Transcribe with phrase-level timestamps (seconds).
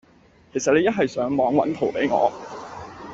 [0.51, 2.31] 其實你一係上網搵圖比我